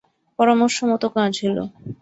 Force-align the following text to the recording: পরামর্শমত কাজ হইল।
পরামর্শমত 0.39 1.03
কাজ 1.15 1.31
হইল। 1.41 1.57